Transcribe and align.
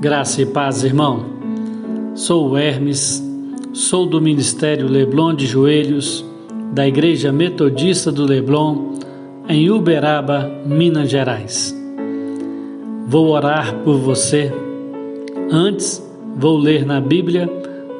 Graça 0.00 0.40
e 0.40 0.46
paz, 0.46 0.82
irmão. 0.82 1.26
Sou 2.14 2.48
o 2.48 2.56
Hermes, 2.56 3.22
sou 3.74 4.06
do 4.06 4.18
Ministério 4.18 4.88
Leblon 4.88 5.34
de 5.34 5.44
Joelhos, 5.44 6.24
da 6.72 6.88
Igreja 6.88 7.30
Metodista 7.30 8.10
do 8.10 8.24
Leblon, 8.24 8.94
em 9.46 9.70
Uberaba, 9.70 10.50
Minas 10.64 11.10
Gerais. 11.10 11.76
Vou 13.08 13.28
orar 13.28 13.74
por 13.84 13.98
você. 13.98 14.50
Antes, 15.50 16.02
vou 16.34 16.56
ler 16.56 16.86
na 16.86 16.98
Bíblia, 16.98 17.46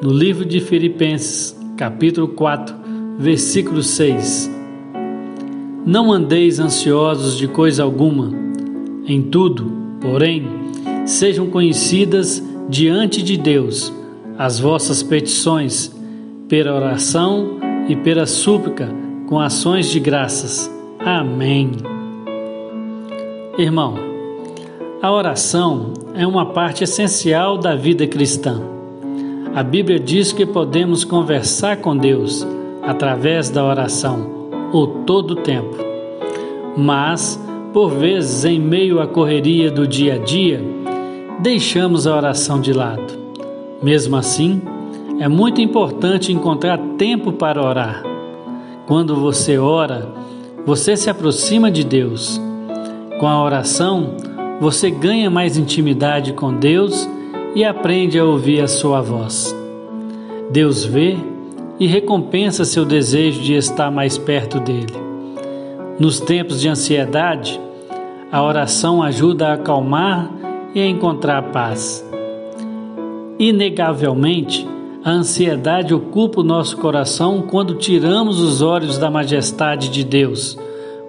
no 0.00 0.12
livro 0.12 0.44
de 0.44 0.60
Filipenses, 0.60 1.58
capítulo 1.76 2.28
4, 2.28 2.76
versículo 3.18 3.82
6. 3.82 4.48
Não 5.84 6.12
andeis 6.12 6.60
ansiosos 6.60 7.36
de 7.36 7.48
coisa 7.48 7.82
alguma, 7.82 8.30
em 9.04 9.20
tudo, 9.20 9.72
porém, 10.00 10.57
sejam 11.08 11.46
conhecidas 11.46 12.42
diante 12.68 13.22
de 13.22 13.36
Deus 13.38 13.92
as 14.36 14.60
vossas 14.60 15.02
petições, 15.02 15.90
pela 16.48 16.74
oração 16.74 17.58
e 17.88 17.96
pela 17.96 18.26
súplica, 18.26 18.88
com 19.26 19.40
ações 19.40 19.90
de 19.90 19.98
graças. 19.98 20.70
Amém. 20.98 21.72
Irmão, 23.58 23.94
a 25.02 25.10
oração 25.10 25.92
é 26.14 26.26
uma 26.26 26.46
parte 26.46 26.84
essencial 26.84 27.58
da 27.58 27.74
vida 27.74 28.06
cristã. 28.06 28.62
A 29.54 29.62
Bíblia 29.62 29.98
diz 29.98 30.32
que 30.32 30.46
podemos 30.46 31.04
conversar 31.04 31.78
com 31.78 31.96
Deus 31.96 32.46
através 32.82 33.50
da 33.50 33.64
oração, 33.64 34.50
o 34.72 34.86
todo 34.86 35.32
o 35.32 35.36
tempo. 35.36 35.74
Mas, 36.76 37.40
por 37.72 37.90
vezes, 37.90 38.44
em 38.44 38.60
meio 38.60 39.00
à 39.00 39.06
correria 39.06 39.70
do 39.70 39.86
dia 39.86 40.14
a 40.14 40.18
dia, 40.18 40.62
deixamos 41.38 42.06
a 42.06 42.16
oração 42.16 42.60
de 42.60 42.72
lado. 42.72 43.16
Mesmo 43.82 44.16
assim, 44.16 44.60
é 45.20 45.28
muito 45.28 45.60
importante 45.60 46.32
encontrar 46.32 46.78
tempo 46.96 47.32
para 47.32 47.62
orar. 47.62 48.02
Quando 48.86 49.14
você 49.14 49.58
ora, 49.58 50.08
você 50.66 50.96
se 50.96 51.08
aproxima 51.08 51.70
de 51.70 51.84
Deus. 51.84 52.40
Com 53.20 53.28
a 53.28 53.42
oração, 53.42 54.16
você 54.60 54.90
ganha 54.90 55.30
mais 55.30 55.56
intimidade 55.56 56.32
com 56.32 56.52
Deus 56.52 57.08
e 57.54 57.64
aprende 57.64 58.18
a 58.18 58.24
ouvir 58.24 58.60
a 58.60 58.68
sua 58.68 59.00
voz. 59.00 59.54
Deus 60.50 60.84
vê 60.84 61.16
e 61.78 61.86
recompensa 61.86 62.64
seu 62.64 62.84
desejo 62.84 63.40
de 63.40 63.54
estar 63.54 63.90
mais 63.90 64.18
perto 64.18 64.58
dele. 64.58 64.94
Nos 65.98 66.20
tempos 66.20 66.60
de 66.60 66.68
ansiedade, 66.68 67.60
a 68.30 68.42
oração 68.42 69.02
ajuda 69.02 69.48
a 69.48 69.54
acalmar 69.54 70.37
e 70.74 70.84
encontrar 70.84 71.50
paz. 71.50 72.04
Inegavelmente, 73.38 74.66
a 75.04 75.10
ansiedade 75.10 75.94
ocupa 75.94 76.40
o 76.40 76.44
nosso 76.44 76.76
coração 76.76 77.42
quando 77.42 77.76
tiramos 77.76 78.40
os 78.40 78.60
olhos 78.60 78.98
da 78.98 79.10
majestade 79.10 79.88
de 79.88 80.04
Deus 80.04 80.58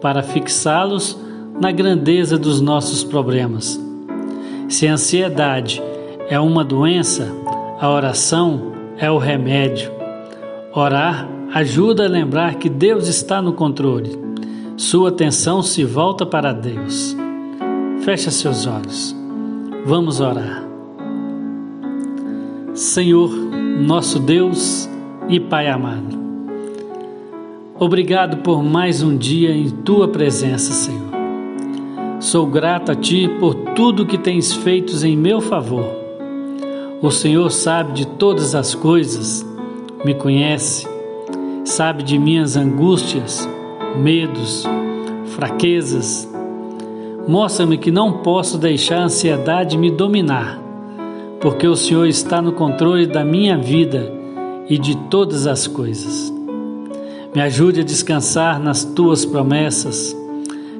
para 0.00 0.22
fixá-los 0.22 1.18
na 1.60 1.70
grandeza 1.70 2.38
dos 2.38 2.60
nossos 2.60 3.04
problemas. 3.04 3.80
Se 4.68 4.88
a 4.88 4.94
ansiedade 4.94 5.82
é 6.28 6.40
uma 6.40 6.64
doença, 6.64 7.30
a 7.80 7.90
oração 7.90 8.72
é 8.98 9.10
o 9.10 9.18
remédio. 9.18 9.92
Orar 10.74 11.28
ajuda 11.52 12.06
a 12.06 12.08
lembrar 12.08 12.56
que 12.56 12.68
Deus 12.68 13.06
está 13.06 13.40
no 13.40 13.52
controle. 13.52 14.18
Sua 14.76 15.10
atenção 15.10 15.62
se 15.62 15.84
volta 15.84 16.26
para 16.26 16.52
Deus. 16.52 17.16
Feche 18.00 18.30
seus 18.30 18.66
olhos. 18.66 19.23
Vamos 19.86 20.18
orar. 20.18 20.64
Senhor, 22.72 23.30
nosso 23.30 24.18
Deus 24.18 24.88
e 25.28 25.38
Pai 25.38 25.68
amado, 25.68 26.18
obrigado 27.78 28.38
por 28.38 28.62
mais 28.62 29.02
um 29.02 29.14
dia 29.14 29.50
em 29.50 29.68
tua 29.68 30.08
presença, 30.08 30.72
Senhor. 30.72 31.10
Sou 32.18 32.46
grato 32.46 32.92
a 32.92 32.94
Ti 32.94 33.28
por 33.38 33.54
tudo 33.74 34.06
que 34.06 34.16
tens 34.16 34.54
feito 34.54 34.96
em 35.04 35.14
meu 35.14 35.42
favor. 35.42 35.84
O 37.02 37.10
Senhor 37.10 37.50
sabe 37.50 37.92
de 37.92 38.06
todas 38.06 38.54
as 38.54 38.74
coisas, 38.74 39.46
me 40.02 40.14
conhece, 40.14 40.88
sabe 41.62 42.02
de 42.02 42.18
minhas 42.18 42.56
angústias, 42.56 43.46
medos, 44.02 44.64
fraquezas 45.26 46.33
Mostra-me 47.26 47.78
que 47.78 47.90
não 47.90 48.18
posso 48.22 48.58
deixar 48.58 48.98
a 48.98 49.04
ansiedade 49.04 49.78
me 49.78 49.90
dominar, 49.90 50.60
porque 51.40 51.66
o 51.66 51.74
Senhor 51.74 52.06
está 52.06 52.42
no 52.42 52.52
controle 52.52 53.06
da 53.06 53.24
minha 53.24 53.56
vida 53.56 54.12
e 54.68 54.76
de 54.76 54.94
todas 55.08 55.46
as 55.46 55.66
coisas. 55.66 56.32
Me 57.34 57.40
ajude 57.40 57.80
a 57.80 57.84
descansar 57.84 58.60
nas 58.60 58.84
tuas 58.84 59.24
promessas, 59.24 60.14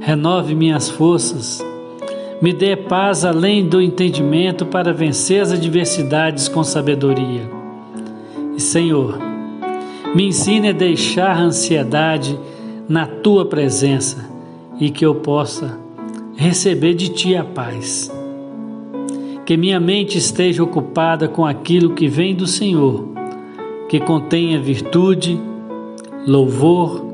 renove 0.00 0.54
minhas 0.54 0.91
forças, 0.91 1.65
me 2.43 2.53
dê 2.53 2.77
paz 2.77 3.25
além 3.25 3.66
do 3.66 3.81
entendimento 3.81 4.66
para 4.66 4.93
vencer 4.93 5.41
as 5.41 5.50
adversidades 5.50 6.47
com 6.47 6.62
sabedoria. 6.62 7.50
E 8.54 8.60
Senhor, 8.60 9.19
me 10.15 10.28
ensine 10.28 10.69
a 10.69 10.72
deixar 10.72 11.38
a 11.38 11.41
ansiedade 11.41 12.38
na 12.87 13.06
tua 13.06 13.47
presença 13.47 14.28
e 14.78 14.91
que 14.91 15.06
eu 15.06 15.15
possa 15.15 15.84
receber 16.37 16.95
de 16.95 17.09
ti 17.09 17.37
a 17.37 17.45
paz. 17.45 18.11
Que 19.47 19.56
minha 19.56 19.78
mente 19.78 20.19
esteja 20.19 20.62
ocupada 20.62 21.28
com 21.28 21.45
aquilo 21.45 21.95
que 21.95 22.09
vem 22.09 22.34
do 22.34 22.47
Senhor, 22.47 23.09
que 23.89 24.00
contenha 24.00 24.61
virtude, 24.61 25.41
louvor 26.27 27.05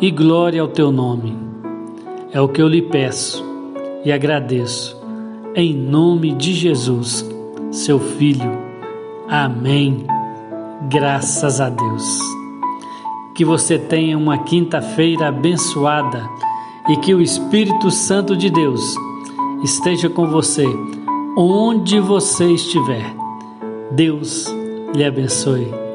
e 0.00 0.10
glória 0.10 0.62
ao 0.62 0.68
teu 0.68 0.92
nome. 0.92 1.36
É 2.32 2.40
o 2.40 2.48
que 2.48 2.62
eu 2.62 2.68
lhe 2.68 2.82
peço 2.82 3.44
e 4.04 4.12
agradeço, 4.12 4.96
em 5.54 5.74
nome 5.74 6.32
de 6.32 6.52
Jesus, 6.52 7.28
seu 7.72 7.98
Filho. 7.98 8.56
Amém. 9.28 10.06
Graças 10.88 11.60
a 11.60 11.68
Deus. 11.68 12.18
Que 13.34 13.44
você 13.44 13.78
tenha 13.78 14.16
uma 14.16 14.38
quinta-feira 14.38 15.28
abençoada 15.28 16.24
e 16.88 16.96
que 16.96 17.14
o 17.14 17.20
Espírito 17.20 17.90
Santo 17.90 18.36
de 18.36 18.50
Deus 18.50 18.94
esteja 19.62 20.08
com 20.08 20.26
você 20.28 20.64
onde 21.36 22.00
você 22.00 22.52
estiver. 22.52 23.14
Deus 23.92 24.46
lhe 24.94 25.04
abençoe 25.04 25.87